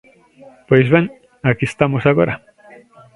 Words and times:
Pois 0.67 0.87
ben, 0.93 1.05
aquí 1.49 1.65
estamos 1.67 2.03
agora. 2.05 2.33